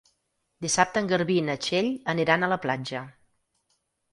[0.65, 3.07] Dissabte en Garbí i na Txell aniran a la platja.